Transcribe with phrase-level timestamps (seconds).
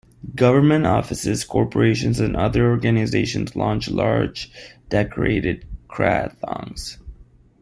[0.35, 4.51] Government offices, corporations, and other organizations launch large
[4.89, 6.97] decorated krathongs.